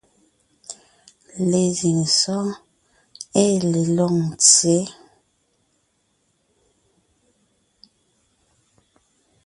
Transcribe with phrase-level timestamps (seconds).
[1.49, 2.49] Lezíŋ sɔ́ɔn
[3.41, 4.79] ée le Lôŋtsyě,